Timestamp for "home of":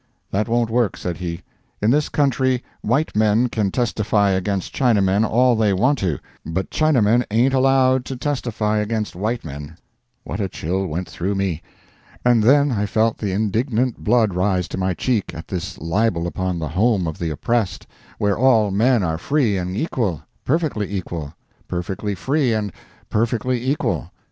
16.69-17.19